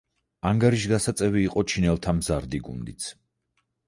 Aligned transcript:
ანგარიშგასაწევი 0.51 1.43
იყო 1.49 1.63
ჩინელთა 1.73 2.13
მზარდი 2.21 2.61
გუნდიც. 2.69 3.11